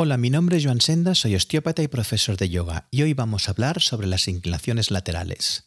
[0.00, 3.48] Hola, mi nombre es Joan Senda, soy osteópata y profesor de yoga y hoy vamos
[3.48, 5.64] a hablar sobre las inclinaciones laterales.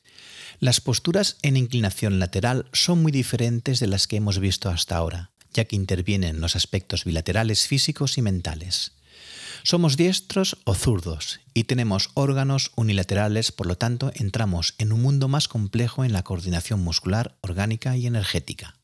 [0.61, 5.31] Las posturas en inclinación lateral son muy diferentes de las que hemos visto hasta ahora,
[5.53, 8.93] ya que intervienen los aspectos bilaterales físicos y mentales.
[9.63, 15.27] Somos diestros o zurdos y tenemos órganos unilaterales, por lo tanto entramos en un mundo
[15.27, 18.75] más complejo en la coordinación muscular, orgánica y energética.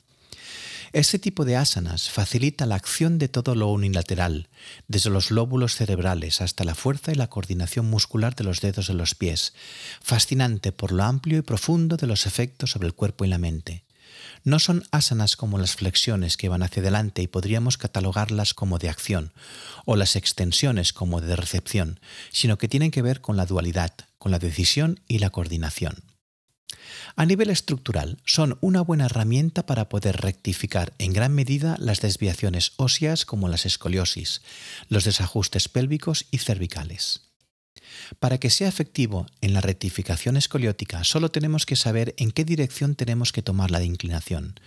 [0.97, 4.49] Este tipo de asanas facilita la acción de todo lo unilateral,
[4.87, 8.95] desde los lóbulos cerebrales hasta la fuerza y la coordinación muscular de los dedos de
[8.95, 9.53] los pies,
[10.01, 13.83] fascinante por lo amplio y profundo de los efectos sobre el cuerpo y la mente.
[14.43, 18.89] No son asanas como las flexiones que van hacia adelante y podríamos catalogarlas como de
[18.89, 19.33] acción,
[19.85, 21.99] o las extensiones como de recepción,
[22.31, 26.06] sino que tienen que ver con la dualidad, con la decisión y la coordinación.
[27.15, 32.73] A nivel estructural, son una buena herramienta para poder rectificar en gran medida las desviaciones
[32.77, 34.41] óseas como las escoliosis,
[34.89, 37.21] los desajustes pélvicos y cervicales.
[38.19, 42.95] Para que sea efectivo en la rectificación escoliótica, solo tenemos que saber en qué dirección
[42.95, 44.59] tenemos que tomar la inclinación.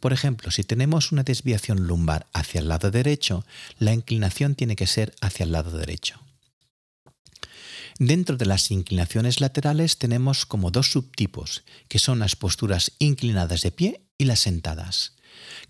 [0.00, 3.44] Por ejemplo, si tenemos una desviación lumbar hacia el lado derecho,
[3.78, 6.20] la inclinación tiene que ser hacia el lado derecho.
[7.98, 13.72] Dentro de las inclinaciones laterales tenemos como dos subtipos, que son las posturas inclinadas de
[13.72, 15.16] pie y las sentadas.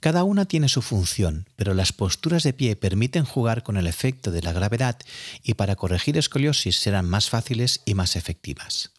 [0.00, 4.30] Cada una tiene su función, pero las posturas de pie permiten jugar con el efecto
[4.30, 4.98] de la gravedad
[5.42, 8.92] y para corregir escoliosis serán más fáciles y más efectivas.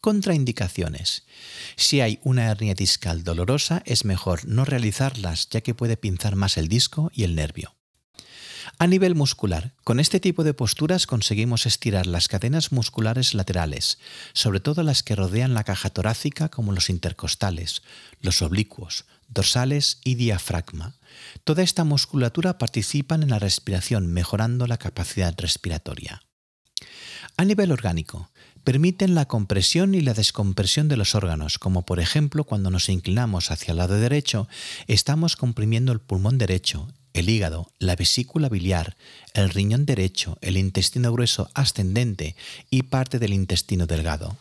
[0.00, 1.22] Contraindicaciones.
[1.76, 6.56] Si hay una hernia discal dolorosa es mejor no realizarlas ya que puede pinzar más
[6.56, 7.74] el disco y el nervio.
[8.78, 13.98] A nivel muscular, con este tipo de posturas conseguimos estirar las cadenas musculares laterales,
[14.32, 17.82] sobre todo las que rodean la caja torácica como los intercostales,
[18.20, 20.96] los oblicuos, dorsales y diafragma.
[21.44, 26.22] Toda esta musculatura participa en la respiración mejorando la capacidad respiratoria.
[27.36, 28.30] A nivel orgánico,
[28.64, 33.50] permiten la compresión y la descompresión de los órganos, como por ejemplo cuando nos inclinamos
[33.50, 34.48] hacia el lado derecho,
[34.88, 38.96] estamos comprimiendo el pulmón derecho, el hígado, la vesícula biliar,
[39.34, 42.34] el riñón derecho, el intestino grueso ascendente
[42.70, 44.36] y parte del intestino delgado.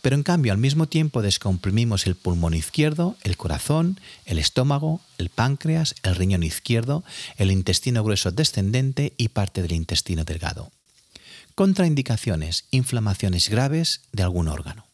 [0.00, 5.28] Pero en cambio al mismo tiempo descomprimimos el pulmón izquierdo, el corazón, el estómago, el
[5.28, 7.04] páncreas, el riñón izquierdo,
[7.36, 10.70] el intestino grueso descendente y parte del intestino delgado.
[11.54, 14.86] Contraindicaciones, inflamaciones graves de algún órgano.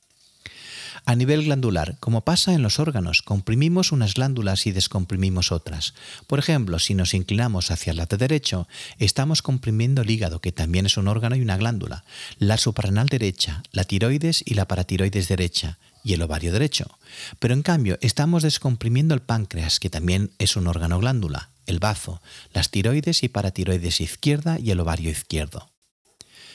[1.04, 5.94] A nivel glandular, como pasa en los órganos, comprimimos unas glándulas y descomprimimos otras.
[6.26, 10.86] Por ejemplo, si nos inclinamos hacia el lado derecho, estamos comprimiendo el hígado, que también
[10.86, 12.04] es un órgano y una glándula,
[12.38, 16.98] la suprarrenal derecha, la tiroides y la paratiroides derecha, y el ovario derecho.
[17.38, 22.20] Pero en cambio, estamos descomprimiendo el páncreas, que también es un órgano glándula, el bazo,
[22.52, 25.70] las tiroides y paratiroides izquierda y el ovario izquierdo.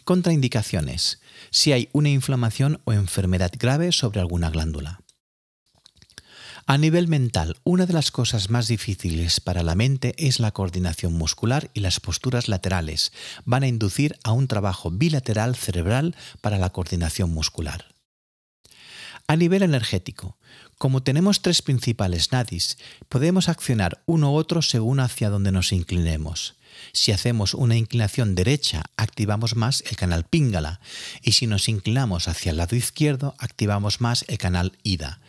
[0.03, 1.21] Contraindicaciones.
[1.49, 4.99] Si hay una inflamación o enfermedad grave sobre alguna glándula.
[6.65, 11.13] A nivel mental, una de las cosas más difíciles para la mente es la coordinación
[11.13, 13.11] muscular y las posturas laterales
[13.43, 17.93] van a inducir a un trabajo bilateral cerebral para la coordinación muscular.
[19.27, 20.37] A nivel energético,
[20.77, 22.77] como tenemos tres principales nadis,
[23.09, 26.55] podemos accionar uno u otro según hacia donde nos inclinemos.
[26.91, 30.79] Si hacemos una inclinación derecha, activamos más el canal Pingala
[31.21, 35.19] y si nos inclinamos hacia el lado izquierdo, activamos más el canal Ida.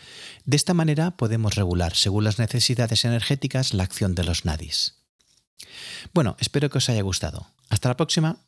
[0.45, 4.95] De esta manera podemos regular, según las necesidades energéticas, la acción de los nadis.
[6.13, 7.47] Bueno, espero que os haya gustado.
[7.69, 8.39] Hasta la próxima.